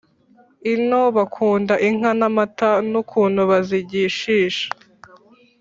ino 0.73 1.01
bakunda 1.15 1.73
inka, 1.87 2.11
n’amata 2.19 2.69
n’ukuntu 2.91 3.41
bazigishisha, 3.49 4.67